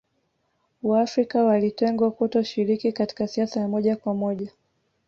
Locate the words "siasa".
3.27-3.59